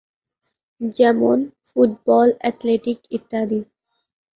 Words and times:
যেমনঃ 0.95 1.43
football, 1.67 2.27
athletic 2.41 2.99
ইত্যাদি। 3.11 3.59